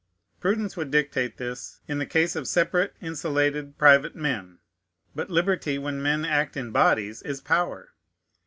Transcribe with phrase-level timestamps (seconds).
[0.39, 4.57] Prudence would dictate this in the case of separate, insulated, private men.
[5.13, 7.91] But liberty, when men act in bodies, is power.